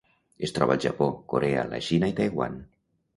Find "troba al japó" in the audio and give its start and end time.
0.53-1.09